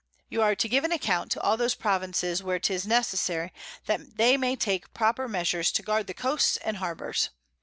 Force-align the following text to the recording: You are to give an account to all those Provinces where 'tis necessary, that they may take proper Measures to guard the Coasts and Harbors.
You 0.29 0.41
are 0.41 0.55
to 0.55 0.67
give 0.67 0.83
an 0.83 0.91
account 0.91 1.31
to 1.33 1.41
all 1.41 1.57
those 1.57 1.75
Provinces 1.75 2.41
where 2.41 2.57
'tis 2.57 2.87
necessary, 2.87 3.53
that 3.85 4.17
they 4.17 4.35
may 4.35 4.55
take 4.55 4.95
proper 4.95 5.27
Measures 5.27 5.71
to 5.73 5.83
guard 5.83 6.07
the 6.07 6.15
Coasts 6.15 6.57
and 6.57 6.77
Harbors. 6.77 7.29